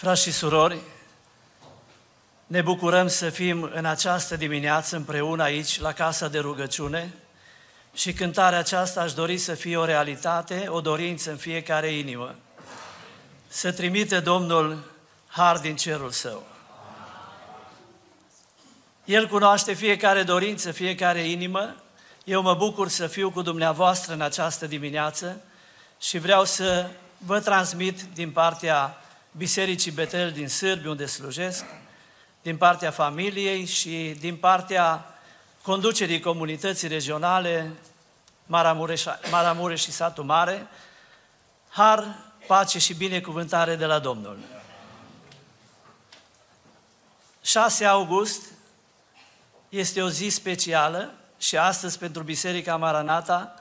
[0.00, 0.78] Frați și surori,
[2.46, 7.14] ne bucurăm să fim în această dimineață împreună aici, la Casa de Rugăciune,
[7.94, 12.34] și cântarea aceasta aș dori să fie o realitate, o dorință în fiecare inimă.
[13.48, 14.90] Să trimite Domnul
[15.26, 16.46] har din cerul său.
[19.04, 21.74] El cunoaște fiecare dorință, fiecare inimă.
[22.24, 25.40] Eu mă bucur să fiu cu dumneavoastră în această dimineață
[25.98, 29.00] și vreau să vă transmit din partea
[29.36, 31.64] Bisericii Betel din Sârbi, unde slujesc,
[32.42, 35.14] din partea familiei și din partea
[35.62, 37.70] conducerii comunității regionale
[38.46, 40.66] Maramureș, Maramureș și Satul Mare,
[41.68, 42.16] har,
[42.46, 44.38] pace și binecuvântare de la Domnul.
[47.42, 48.42] 6 august
[49.68, 53.54] este o zi specială și astăzi pentru Biserica Maranata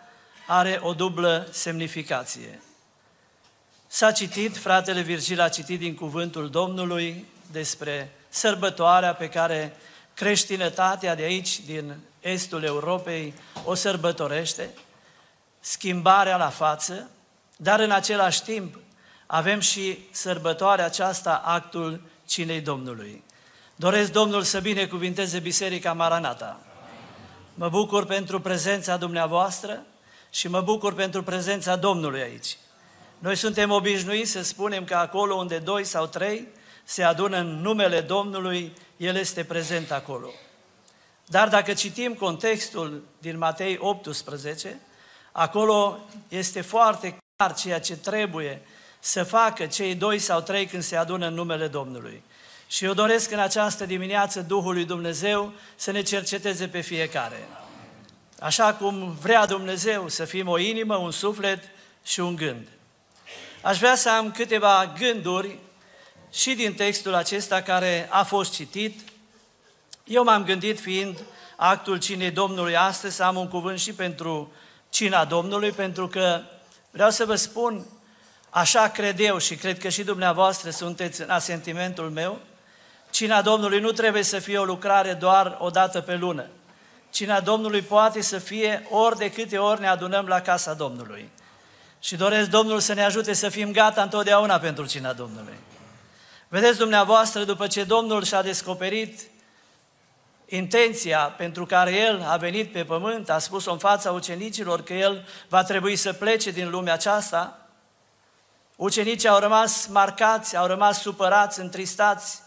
[0.47, 2.61] are o dublă semnificație.
[3.91, 9.75] S-a citit, fratele Virgil a citit din cuvântul Domnului despre sărbătoarea pe care
[10.13, 13.33] creștinătatea de aici, din estul Europei,
[13.65, 14.69] o sărbătorește,
[15.59, 17.09] schimbarea la față,
[17.57, 18.79] dar în același timp
[19.25, 23.23] avem și sărbătoarea aceasta, actul cinei Domnului.
[23.75, 26.59] Doresc Domnul să binecuvinteze Biserica Maranata.
[27.53, 29.83] Mă bucur pentru prezența dumneavoastră
[30.29, 32.57] și mă bucur pentru prezența Domnului aici.
[33.19, 36.47] Noi suntem obișnuiți să spunem că acolo unde doi sau trei
[36.83, 40.29] se adună în numele Domnului, El este prezent acolo.
[41.25, 44.79] Dar dacă citim contextul din Matei 18,
[45.31, 48.61] acolo este foarte clar ceea ce trebuie
[48.99, 52.23] să facă cei doi sau trei când se adună în numele Domnului.
[52.67, 57.47] Și eu doresc în această dimineață Duhului Dumnezeu să ne cerceteze pe fiecare.
[58.39, 61.63] Așa cum vrea Dumnezeu să fim o inimă, un suflet
[62.03, 62.67] și un gând.
[63.61, 65.57] Aș vrea să am câteva gânduri
[66.31, 68.99] și din textul acesta care a fost citit.
[70.03, 71.19] Eu m-am gândit, fiind
[71.55, 74.51] actul cinei Domnului astăzi, să am un cuvânt și pentru
[74.89, 76.41] cina Domnului, pentru că
[76.91, 77.85] vreau să vă spun,
[78.49, 82.39] așa cred eu și cred că și dumneavoastră sunteți în asentimentul meu,
[83.09, 86.45] cina Domnului nu trebuie să fie o lucrare doar o dată pe lună.
[87.09, 91.29] Cina Domnului poate să fie ori de câte ori ne adunăm la casa Domnului.
[91.99, 95.57] Și doresc Domnul să ne ajute să fim gata întotdeauna pentru cina Domnului.
[96.47, 99.19] Vedeți dumneavoastră, după ce Domnul și-a descoperit
[100.45, 105.27] intenția pentru care El a venit pe pământ, a spus-o în fața ucenicilor că El
[105.47, 107.67] va trebui să plece din lumea aceasta,
[108.75, 112.41] ucenicii au rămas marcați, au rămas supărați, întristați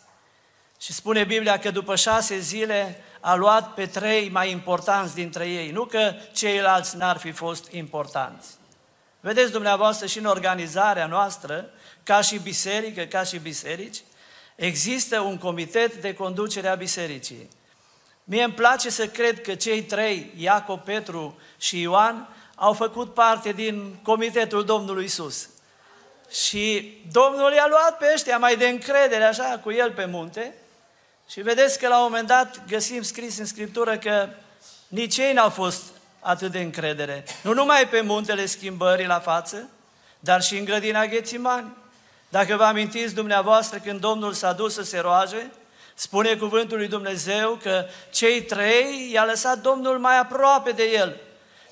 [0.81, 5.71] și spune Biblia că după șase zile a luat pe trei mai importanți dintre ei,
[5.71, 8.49] nu că ceilalți n-ar fi fost importanți.
[9.25, 11.71] Vedeți dumneavoastră și în organizarea noastră,
[12.03, 14.03] ca și biserică, ca și biserici,
[14.57, 17.49] există un comitet de conducere a bisericii.
[18.25, 23.53] Mie îmi place să cred că cei trei, Iacob, Petru și Ioan, au făcut parte
[23.53, 25.49] din comitetul Domnului Isus.
[26.31, 30.55] Și Domnul i-a luat pe ăștia mai de încredere, așa, cu el pe munte.
[31.29, 34.29] Și vedeți că la un moment dat găsim scris în Scriptură că
[34.89, 35.83] nici ei n-au fost
[36.23, 37.25] atât de încredere.
[37.43, 39.69] Nu numai pe muntele schimbării la față,
[40.19, 41.77] dar și în grădina Ghețimani.
[42.29, 45.47] Dacă vă amintiți dumneavoastră când Domnul s-a dus să se roage,
[45.95, 51.17] spune cuvântul lui Dumnezeu că cei trei i-a lăsat Domnul mai aproape de el.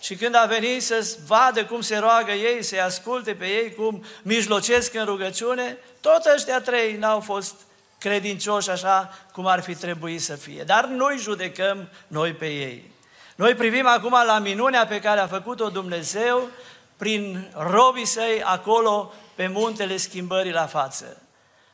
[0.00, 4.04] Și când a venit să vadă cum se roagă ei, să-i asculte pe ei, cum
[4.22, 7.54] mijlocesc în rugăciune, tot ăștia trei n-au fost
[7.98, 10.62] credincioși așa cum ar fi trebuit să fie.
[10.62, 12.90] Dar noi judecăm noi pe ei.
[13.40, 16.48] Noi privim acum la minunea pe care a făcut-o Dumnezeu
[16.96, 21.22] prin robii săi acolo pe muntele schimbării la față.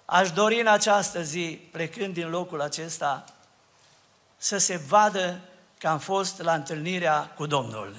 [0.04, 3.24] Aș dori în această zi, plecând din locul acesta,
[4.36, 5.40] să se vadă
[5.78, 7.96] că am fost la întâlnirea cu Domnul.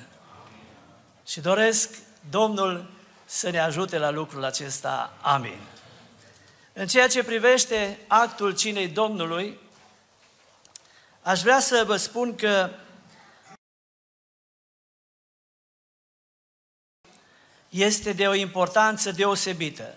[1.26, 1.90] Și doresc
[2.30, 2.90] Domnul
[3.26, 5.14] să ne ajute la lucrul acesta.
[5.22, 5.60] Amin.
[6.74, 9.60] În ceea ce privește actul cinei Domnului,
[11.22, 12.70] aș vrea să vă spun că
[17.70, 19.94] este de o importanță deosebită.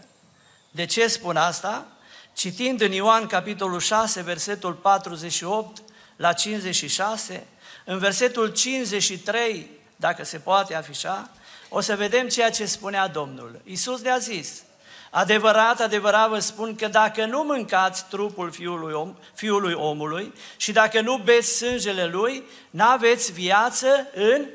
[0.71, 1.87] De ce spun asta?
[2.33, 5.83] Citind în Ioan capitolul 6, versetul 48
[6.17, 7.47] la 56,
[7.85, 11.31] în versetul 53, dacă se poate afișa,
[11.69, 13.61] o să vedem ceea ce spunea Domnul.
[13.65, 14.63] Iisus ne-a zis,
[15.11, 21.01] adevărat, adevărat vă spun că dacă nu mâncați trupul fiului, om, fiului omului și dacă
[21.01, 24.47] nu beți sângele lui, n-aveți viață în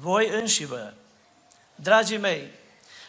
[0.00, 0.92] voi înși vă.
[1.82, 2.50] Dragii mei,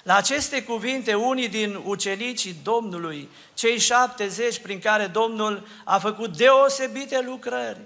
[0.04, 7.22] La aceste cuvinte, unii din ucenicii Domnului, cei 70 prin care Domnul a făcut deosebite
[7.22, 7.80] lucrări,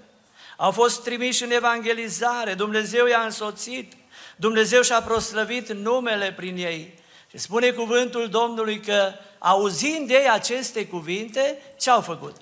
[0.56, 3.92] au fost trimiși în evangelizare, Dumnezeu i-a însoțit,
[4.36, 6.98] Dumnezeu și-a proslăvit numele prin ei.
[7.30, 12.36] Și spune cuvântul Domnului că, auzind ei aceste cuvinte, ce au făcut?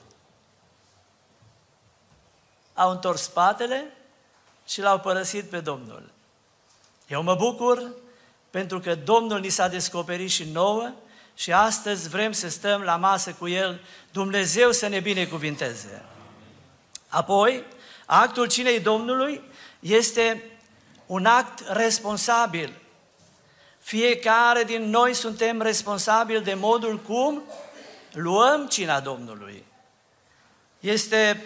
[2.75, 3.93] Au întors spatele
[4.69, 6.11] și l-au părăsit pe Domnul.
[7.07, 8.05] Eu mă bucur
[8.51, 10.93] pentru că Domnul ni s-a descoperit și nouă
[11.35, 13.81] și astăzi vrem să stăm la masă cu El,
[14.13, 16.05] Dumnezeu să ne binecuvinteze.
[17.09, 17.65] Apoi,
[18.07, 19.43] actul cinei Domnului
[19.81, 20.43] este
[21.07, 22.73] un act responsabil.
[23.79, 27.43] Fiecare din noi suntem responsabili de modul cum
[28.13, 29.65] luăm cina Domnului.
[30.81, 31.45] Este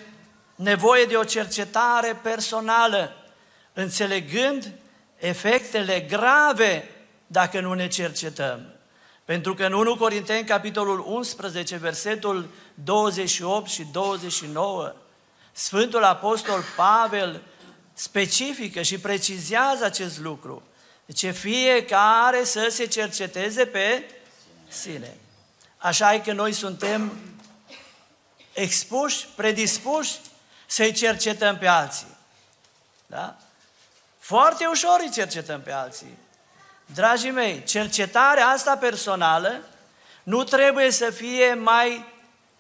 [0.55, 3.17] nevoie de o cercetare personală,
[3.73, 4.73] înțelegând
[5.21, 6.91] efectele grave
[7.27, 8.75] dacă nu ne cercetăm.
[9.25, 14.95] Pentru că în 1 Corinteni, capitolul 11, versetul 28 și 29,
[15.53, 17.43] Sfântul Apostol Pavel
[17.95, 20.63] specifică și precizează acest lucru.
[21.07, 24.05] Deci fiecare să se cerceteze pe
[24.69, 25.17] sine.
[25.77, 27.13] Așa e că noi suntem
[28.53, 30.19] expuși, predispuși
[30.67, 32.17] să-i cercetăm pe alții.
[33.07, 33.37] Da?
[34.31, 36.19] Foarte ușor îi cercetăm pe alții.
[36.95, 39.61] Dragii mei, cercetarea asta personală
[40.23, 42.05] nu trebuie să fie mai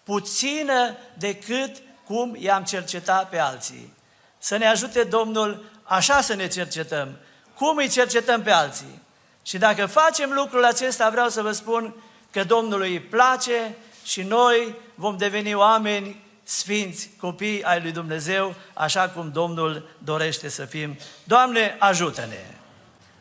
[0.05, 3.95] puțină decât cum i-am cercetat pe alții.
[4.39, 7.17] Să ne ajute Domnul așa să ne cercetăm.
[7.55, 9.03] Cum îi cercetăm pe alții?
[9.43, 11.95] Și dacă facem lucrul acesta, vreau să vă spun
[12.31, 19.09] că Domnului îi place și noi vom deveni oameni sfinți, copii ai lui Dumnezeu, așa
[19.09, 20.99] cum Domnul dorește să fim.
[21.25, 22.55] Doamne, ajută-ne!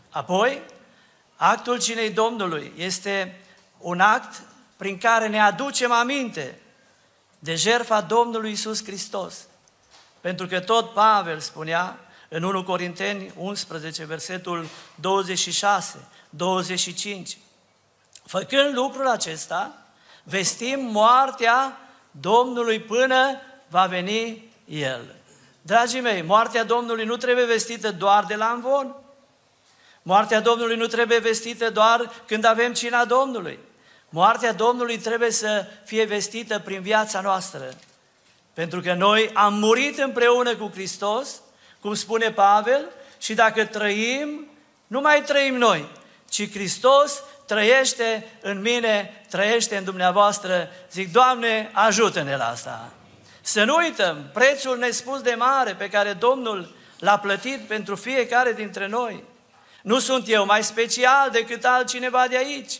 [0.09, 0.61] Apoi,
[1.35, 3.41] actul cinei Domnului este
[3.77, 4.41] un act
[4.77, 6.59] prin care ne aducem aminte
[7.39, 9.47] de jertfa Domnului Isus Hristos.
[10.21, 11.99] Pentru că tot Pavel spunea
[12.29, 14.65] în 1 Corinteni 11, versetul
[14.95, 17.37] 26, 25,
[18.25, 19.77] făcând lucrul acesta,
[20.23, 21.77] vestim moartea
[22.19, 25.15] Domnului până va veni El.
[25.61, 28.95] Dragii mei, moartea Domnului nu trebuie vestită doar de la învon.
[30.01, 33.59] Moartea Domnului nu trebuie vestită doar când avem cina Domnului.
[34.09, 37.73] Moartea Domnului trebuie să fie vestită prin viața noastră.
[38.53, 41.41] Pentru că noi am murit împreună cu Hristos,
[41.79, 42.85] cum spune Pavel,
[43.19, 44.47] și dacă trăim,
[44.87, 45.89] nu mai trăim noi,
[46.29, 50.69] ci Hristos trăiește în mine, trăiește în dumneavoastră.
[50.91, 52.89] Zic, Doamne, ajută-ne la asta.
[53.41, 58.87] Să nu uităm prețul nespus de mare pe care Domnul l-a plătit pentru fiecare dintre
[58.87, 59.23] noi.
[59.81, 62.79] Nu sunt eu mai special decât altcineva de aici.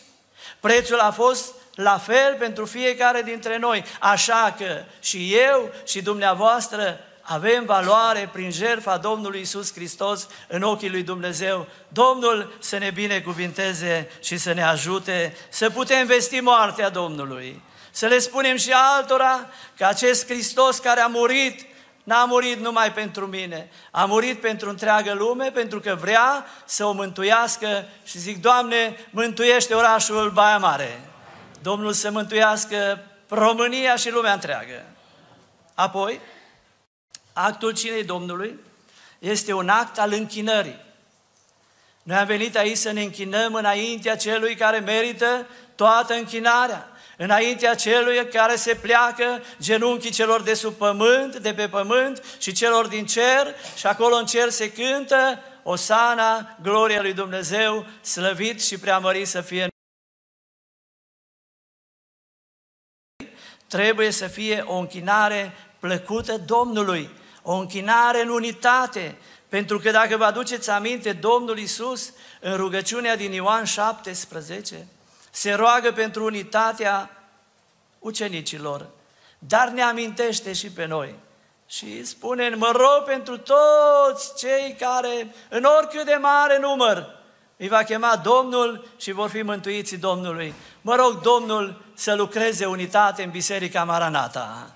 [0.60, 7.00] Prețul a fost la fel pentru fiecare dintre noi, așa că și eu și dumneavoastră
[7.30, 11.66] avem valoare prin jertfa Domnului Isus Hristos în ochii lui Dumnezeu.
[11.88, 17.62] Domnul să ne binecuvinteze și să ne ajute să putem vesti moartea Domnului.
[17.90, 19.46] Să le spunem și altora
[19.76, 21.68] că acest Hristos care a murit
[22.02, 26.92] N-a murit numai pentru mine, a murit pentru întreagă lume, pentru că vrea să o
[26.92, 31.00] mântuiască și zic, Doamne, mântuiește orașul Baia Mare.
[31.62, 34.84] Domnul să mântuiască România și lumea întreagă.
[35.74, 36.20] Apoi,
[37.32, 38.58] actul cinei Domnului
[39.18, 40.88] este un act al închinării.
[42.02, 48.28] Noi am venit aici să ne închinăm înaintea celui care merită toată închinarea, înaintea celui
[48.28, 53.54] care se pleacă genunchii celor de sub pământ, de pe pământ și celor din cer
[53.76, 59.68] și acolo în cer se cântă Osana, gloria lui Dumnezeu, slăvit și preamărit să fie
[63.66, 67.10] trebuie să fie o închinare plăcută Domnului,
[67.50, 73.32] o închinare în unitate, pentru că dacă vă aduceți aminte, Domnul Isus, în rugăciunea din
[73.32, 74.86] Ioan 17,
[75.30, 77.10] se roagă pentru unitatea
[77.98, 78.86] ucenicilor,
[79.38, 81.14] dar ne amintește și pe noi.
[81.66, 87.06] Și spune, mă rog pentru toți cei care, în oricât de mare număr,
[87.56, 90.54] îi va chema Domnul și vor fi mântuiți Domnului.
[90.80, 94.74] Mă rog Domnul să lucreze unitate în Biserica Maranata.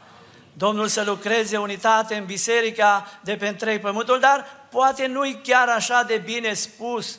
[0.56, 6.02] Domnul să lucreze unitate în biserica de pe întreg pământul, dar poate nu-i chiar așa
[6.02, 7.18] de bine spus,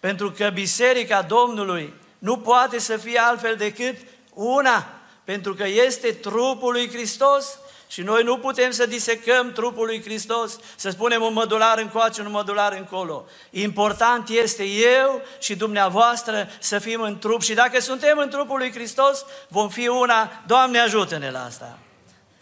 [0.00, 3.96] pentru că biserica Domnului nu poate să fie altfel decât
[4.32, 4.86] una,
[5.24, 10.58] pentru că este trupul lui Hristos Și noi nu putem să disecăm trupul lui Hristos,
[10.76, 13.24] să spunem un mădular încoace, un mădular încolo.
[13.50, 18.72] Important este eu și dumneavoastră să fim în trup și dacă suntem în trupul lui
[18.72, 21.78] Hristos, vom fi una, Doamne ajută-ne la asta.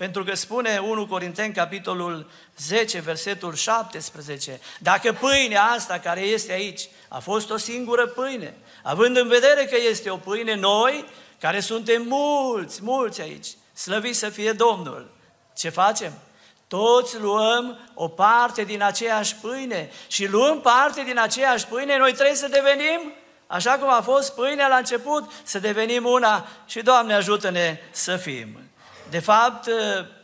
[0.02, 6.88] Pentru că spune 1 Corinteni, capitolul 10, versetul 17, dacă pâinea asta care este aici
[7.08, 11.04] a fost o singură pâine, având în vedere că este o pâine, noi,
[11.40, 15.10] care suntem mulți, mulți aici, slăviți să fie Domnul,
[15.56, 16.12] ce facem?
[16.68, 22.36] Toți luăm o parte din aceeași pâine și luăm parte din aceeași pâine, noi trebuie
[22.36, 23.12] să devenim,
[23.46, 28.71] așa cum a fost pâinea la început, să devenim una și Doamne ajută-ne să fim.
[29.12, 29.68] De fapt,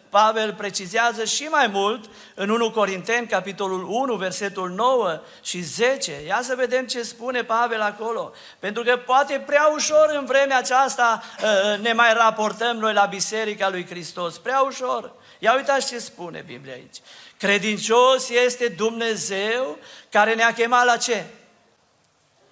[0.09, 6.13] Pavel precizează și mai mult în 1 Corinteni, capitolul 1, versetul 9 și 10.
[6.27, 8.33] Ia să vedem ce spune Pavel acolo.
[8.59, 13.69] Pentru că poate prea ușor în vremea aceasta uh, ne mai raportăm noi la Biserica
[13.69, 14.39] lui Hristos.
[14.39, 15.13] Prea ușor.
[15.39, 16.97] Ia uitați ce spune Biblia aici.
[17.39, 19.79] Credincios este Dumnezeu
[20.11, 21.25] care ne-a chemat la ce?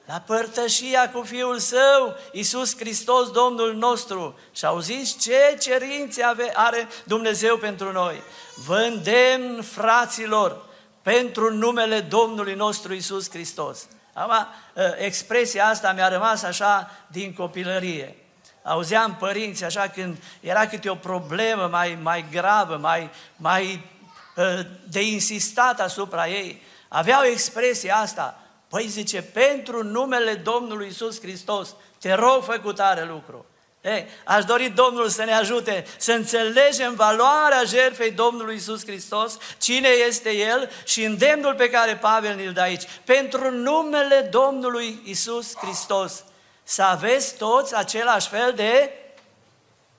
[0.07, 4.39] La părtășia cu Fiul Său, Iisus Hristos, Domnul nostru.
[4.53, 6.23] Și auziți ce cerințe
[6.55, 8.23] are Dumnezeu pentru noi.
[8.55, 10.65] Vă îndemn, fraților,
[11.03, 13.87] pentru numele Domnului nostru Iisus Hristos.
[14.13, 14.35] Acum,
[14.77, 18.17] ă, expresia asta mi-a rămas așa din copilărie.
[18.63, 23.91] Auzeam părinți așa când era câte o problemă mai, mai gravă, mai, mai
[24.37, 26.63] ă, de insistat asupra ei.
[26.89, 33.47] Aveau expresia asta, Păi zice, pentru numele Domnului Isus Hristos, te rog fă tare lucru.
[33.87, 39.89] Ei, aș dori Domnul să ne ajute să înțelegem valoarea jertfei Domnului Isus Hristos, cine
[39.89, 42.83] este El și îndemnul pe care Pavel ne-l dă aici.
[43.05, 46.25] Pentru numele Domnului Isus Hristos,
[46.63, 48.91] să aveți toți același fel de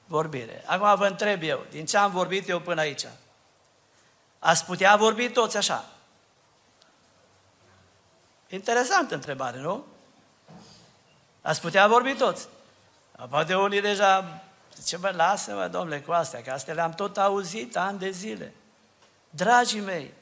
[0.05, 0.63] vorbire.
[0.65, 3.05] Acum vă întreb eu, din ce am vorbit eu până aici,
[4.39, 5.85] ați putea vorbi toți așa?
[8.49, 9.85] Interesantă întrebare, nu?
[11.41, 12.47] Ați putea vorbi toți.
[13.29, 14.41] Poate unii deja
[14.75, 18.53] zice, bă, lasă-mă, domnule, cu astea, că astea le-am tot auzit ani de zile.
[19.29, 20.13] Dragii mei,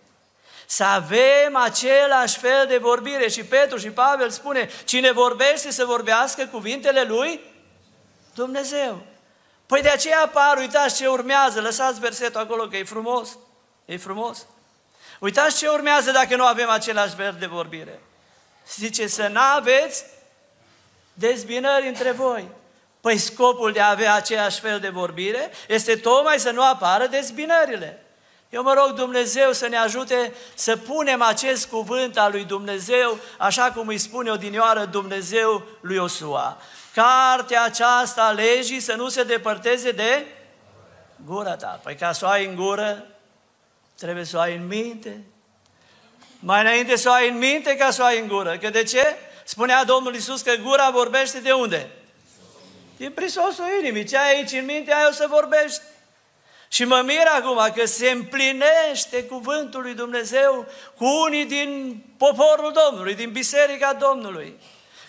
[0.66, 3.30] să avem același fel de vorbire.
[3.30, 7.40] Și Petru și Pavel spune, cine vorbește să vorbească cuvintele lui
[8.34, 9.02] Dumnezeu.
[9.66, 13.38] Păi de aceea apar, uitați ce urmează, lăsați versetul acolo că e frumos,
[13.86, 14.46] e frumos.
[15.20, 18.00] Uitați ce urmează dacă nu avem același fel de vorbire.
[18.74, 20.06] Zice să nu aveți
[21.14, 22.48] dezbinări între voi.
[23.02, 28.06] Păi scopul de a avea aceeași fel de vorbire este tocmai să nu apară dezbinările.
[28.50, 33.72] Eu mă rog Dumnezeu să ne ajute să punem acest cuvânt al lui Dumnezeu, așa
[33.72, 36.58] cum îi spune odinioară Dumnezeu lui Osua.
[36.94, 40.26] Cartea aceasta a legii să nu se depărteze de
[41.26, 41.80] gura ta.
[41.84, 43.06] Păi ca să o ai în gură,
[43.98, 45.24] trebuie să o ai în minte,
[46.46, 48.58] mai înainte să o ai în minte ca să o ai în gură.
[48.58, 49.16] Că de ce?
[49.44, 51.90] Spunea Domnul Iisus că gura vorbește de unde?
[52.98, 54.04] Din prisosul inimii.
[54.04, 55.82] Ce ai aici în minte, ai o să vorbești.
[56.68, 60.66] Și mă mir acum că se împlinește cuvântul lui Dumnezeu
[60.98, 64.60] cu unii din poporul Domnului, din biserica Domnului.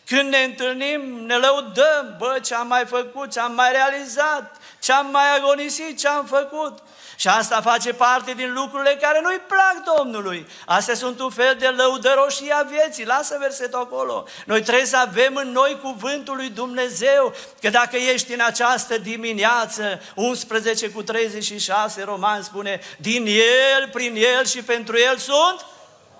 [0.06, 4.92] Când ne întâlnim, ne lăudăm, bă, ce am mai făcut, ce am mai realizat, ce
[4.92, 6.78] am mai agonisit, ce am făcut.
[7.16, 10.46] Și asta face parte din lucrurile care nu-i plac Domnului.
[10.66, 13.04] Astea sunt un fel de lăudăroșie a vieții.
[13.04, 14.24] Lasă versetul acolo.
[14.44, 20.00] Noi trebuie să avem în noi cuvântul lui Dumnezeu, că dacă ești în această dimineață,
[20.14, 25.64] 11 cu 36, Roman spune, din El, prin El și pentru El sunt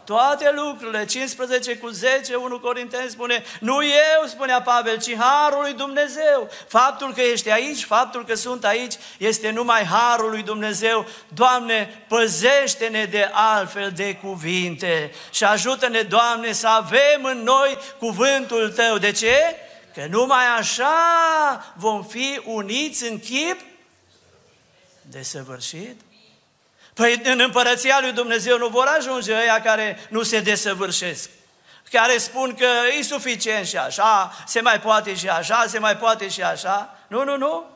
[0.06, 5.72] toate lucrurile, 15 cu 10, 1 Corinteni spune, nu eu, spunea Pavel, ci Harul lui
[5.72, 6.50] Dumnezeu.
[6.68, 11.06] Faptul că ești aici, faptul că sunt aici, este numai Harul lui Dumnezeu.
[11.28, 18.98] Doamne, păzește-ne de altfel de cuvinte și ajută-ne, Doamne, să avem în noi cuvântul Tău.
[18.98, 19.56] De ce?
[19.94, 23.60] Că numai așa vom fi uniți în chip
[25.02, 26.00] desăvârșit.
[26.96, 31.30] Păi în împărăția lui Dumnezeu nu vor ajunge ăia care nu se desăvârșesc,
[31.90, 36.28] care spun că e suficient și așa, se mai poate și așa, se mai poate
[36.28, 36.98] și așa.
[37.06, 37.75] Nu, nu, nu.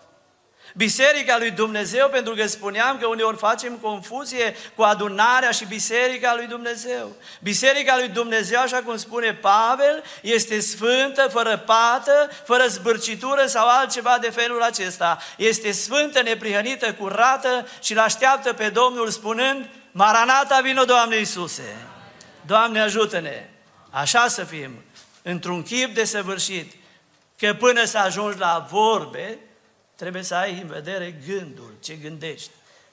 [0.74, 6.46] Biserica lui Dumnezeu, pentru că spuneam că uneori facem confuzie cu adunarea și Biserica lui
[6.46, 7.12] Dumnezeu.
[7.40, 14.18] Biserica lui Dumnezeu, așa cum spune Pavel, este sfântă, fără pată, fără zbârcitură sau altceva
[14.20, 15.18] de felul acesta.
[15.36, 21.76] Este sfântă, neprihănită, curată și îl așteaptă pe Domnul spunând, Maranata, vino Doamne Iisuse!
[22.46, 23.48] Doamne ajută-ne!
[23.90, 24.82] Așa să fim,
[25.22, 26.72] într-un chip de săvârșit,
[27.38, 29.38] că până să ajungi la vorbe,
[30.00, 32.50] Trebuie să ai în vedere gândul, ce gândești.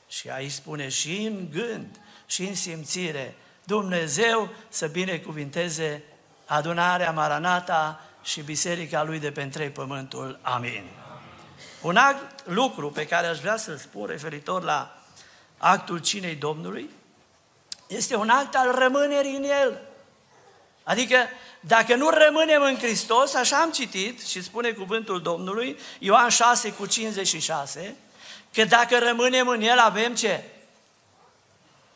[0.08, 6.04] Și aici spune și în gând, și în simțire, Dumnezeu să binecuvinteze
[6.46, 10.40] adunarea Maranata și biserica lui de pe întreg pământul.
[10.42, 10.84] Amin.
[11.82, 15.02] Un alt lucru pe care aș vrea să-l spun referitor la
[15.58, 16.90] actul cinei Domnului
[17.88, 19.82] este un act al rămânerii în El.
[20.88, 21.30] Adică,
[21.60, 26.86] dacă nu rămânem în Hristos, așa am citit și spune cuvântul Domnului, Ioan 6 cu
[26.86, 27.96] 56,
[28.54, 30.44] că dacă rămânem în El avem ce?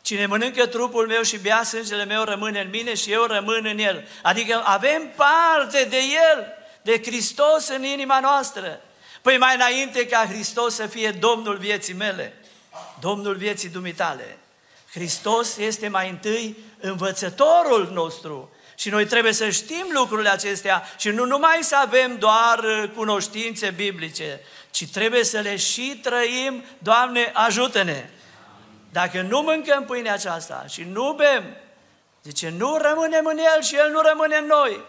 [0.02, 3.78] Cine mănâncă trupul meu și bea sângele meu rămâne în mine și eu rămân în
[3.78, 4.08] El.
[4.22, 5.98] Adică avem parte de
[6.32, 6.46] El,
[6.82, 8.80] de Hristos în inima noastră.
[9.22, 12.36] Păi mai înainte ca Hristos să fie Domnul vieții mele,
[13.00, 14.38] Domnul vieții dumitale,
[14.92, 21.24] Hristos este mai întâi învățătorul nostru, și noi trebuie să știm lucrurile acestea și nu
[21.24, 28.08] numai să avem doar uh, cunoștințe biblice, ci trebuie să le și trăim, Doamne, ajută-ne!
[28.92, 31.56] Dacă nu mâncăm pâinea aceasta și nu bem,
[32.22, 34.80] zice, nu rămânem în El și El nu rămâne în noi.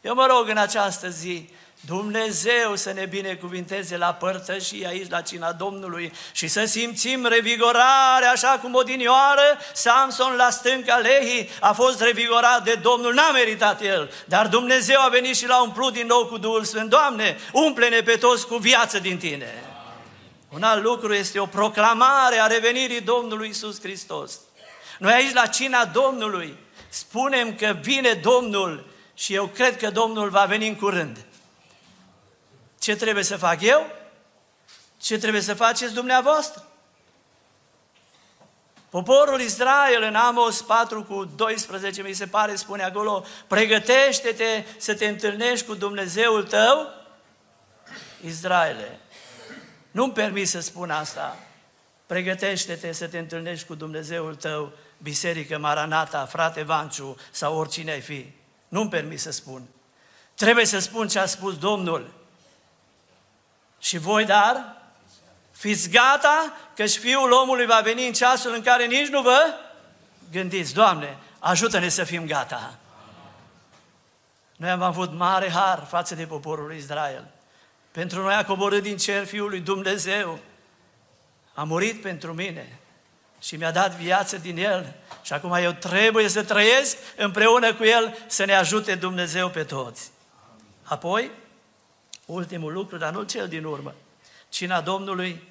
[0.00, 1.48] Eu mă rog în această zi
[1.86, 8.58] Dumnezeu să ne binecuvinteze la părtășii aici, la cina Domnului și să simțim revigorare, așa
[8.62, 14.46] cum odinioară Samson la stânca Lehi a fost revigorat de Domnul, n-a meritat el, dar
[14.46, 16.90] Dumnezeu a venit și l-a umplut din nou cu Duhul Sfânt.
[16.90, 19.62] Doamne, umple-ne pe toți cu viață din Tine.
[20.48, 24.40] Un alt lucru este o proclamare a revenirii Domnului Isus Hristos.
[24.98, 26.56] Noi aici la cina Domnului
[26.88, 31.16] spunem că vine Domnul și eu cred că Domnul va veni în curând.
[32.84, 33.90] Ce trebuie să fac eu?
[34.96, 36.68] Ce trebuie să faceți dumneavoastră?
[38.88, 45.06] Poporul Israel în Amos 4 cu 12, mi se pare, spune acolo, pregătește-te să te
[45.06, 46.88] întâlnești cu Dumnezeul tău,
[48.24, 48.98] Israele.
[49.90, 51.36] Nu-mi permis să spun asta.
[52.06, 58.32] Pregătește-te să te întâlnești cu Dumnezeul tău, Biserică Maranata, frate Vanciu sau oricine ai fi.
[58.68, 59.62] Nu-mi permis să spun.
[60.34, 62.22] Trebuie să spun ce a spus Domnul.
[63.84, 64.76] Și voi, dar,
[65.50, 69.54] fiți gata că și Fiul omului va veni în ceasul în care nici nu vă
[70.32, 70.74] gândiți.
[70.74, 72.74] Doamne, ajută-ne să fim gata.
[74.56, 77.26] Noi am avut mare har față de poporul Israel.
[77.90, 80.38] Pentru noi a coborât din cer Fiul lui Dumnezeu.
[81.54, 82.78] A murit pentru mine
[83.40, 84.94] și mi-a dat viață din El.
[85.22, 90.10] Și acum eu trebuie să trăiesc împreună cu El să ne ajute Dumnezeu pe toți.
[90.82, 91.30] Apoi,
[92.26, 93.94] ultimul lucru, dar nu cel din urmă.
[94.48, 95.48] Cina Domnului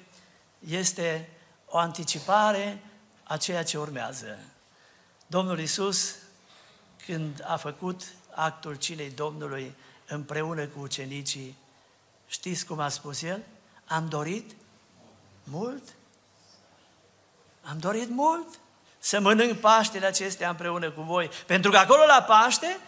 [0.68, 1.28] este
[1.66, 2.82] o anticipare
[3.22, 4.38] a ceea ce urmează.
[5.26, 6.14] Domnul Isus,
[7.06, 8.02] când a făcut
[8.34, 9.74] actul cinei Domnului
[10.06, 11.56] împreună cu ucenicii,
[12.26, 13.42] știți cum a spus el?
[13.84, 14.50] Am dorit
[15.44, 15.82] mult,
[17.62, 18.46] am dorit mult
[18.98, 21.30] să mănânc Paștele acestea împreună cu voi.
[21.46, 22.78] Pentru că acolo la Paște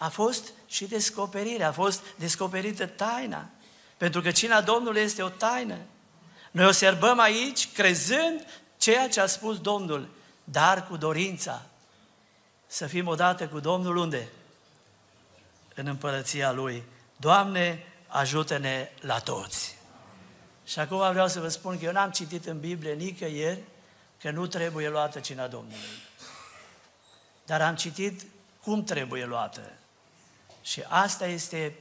[0.00, 3.48] a fost și descoperire, a fost descoperită taina.
[3.96, 5.76] Pentru că cina Domnului este o taină.
[6.50, 10.08] Noi o serbăm aici crezând ceea ce a spus Domnul,
[10.44, 11.62] dar cu dorința
[12.66, 14.28] să fim odată cu Domnul unde?
[15.74, 16.82] În împărăția Lui.
[17.16, 19.76] Doamne, ajută-ne la toți!
[20.66, 23.62] Și acum vreau să vă spun că eu n-am citit în Biblie nicăieri
[24.20, 26.02] că nu trebuie luată cina Domnului.
[27.46, 28.26] Dar am citit
[28.62, 29.79] cum trebuie luată.
[30.62, 31.74] Și asta este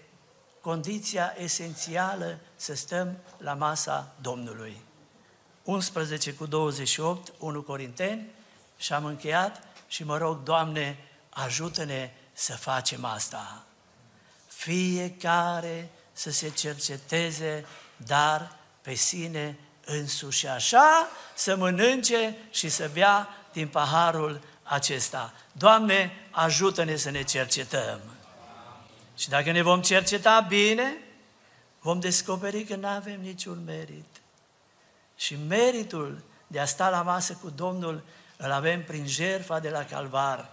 [0.61, 4.81] condiția esențială să stăm la masa Domnului.
[5.63, 8.27] 11 cu 28, 1 Corinteni
[8.77, 10.97] și am încheiat și mă rog, Doamne,
[11.29, 13.63] ajută-ne să facem asta.
[14.47, 17.65] Fiecare să se cerceteze,
[17.97, 25.33] dar pe sine însuși așa să mănânce și să bea din paharul acesta.
[25.51, 27.99] Doamne, ajută-ne să ne cercetăm.
[29.19, 30.97] Și dacă ne vom cerceta bine,
[31.79, 34.05] vom descoperi că nu avem niciun merit.
[35.15, 38.03] Și meritul de a sta la masă cu Domnul
[38.37, 40.49] îl avem prin jertfa de la Calvar.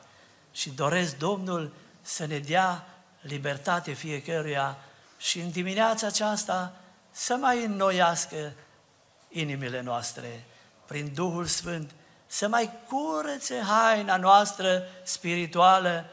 [0.53, 2.87] Și doresc Domnul să ne dea
[3.21, 4.79] libertate fiecăruia
[5.19, 8.53] și în dimineața aceasta să mai înnoiască
[9.29, 10.45] inimile noastre
[10.87, 11.91] prin Duhul Sfânt,
[12.27, 16.07] să mai curățe haina noastră spirituală,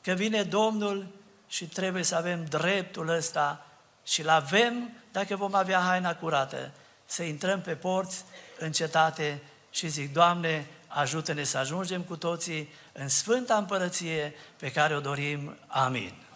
[0.00, 1.17] că vine Domnul
[1.48, 3.66] și trebuie să avem dreptul ăsta
[4.04, 6.70] și l avem dacă vom avea haina curată,
[7.06, 8.24] să intrăm pe porți
[8.58, 14.96] în cetate și zic, Doamne, ajută-ne să ajungem cu toții în Sfânta Împărăție pe care
[14.96, 15.56] o dorim.
[15.66, 16.27] Amin.